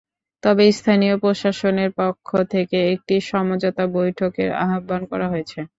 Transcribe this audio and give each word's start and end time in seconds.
তবে 0.43 0.63
স্থানীয় 0.71 1.15
প্রশাসনের 1.17 1.89
পক্ষ 1.99 2.27
থেকে 2.53 2.77
একটি 2.93 3.15
সমঝোতা 3.29 3.85
বৈঠকের 3.95 4.49
আহ্বান 4.63 5.01
করা 5.11 5.27
হয়েছে। 5.29 5.59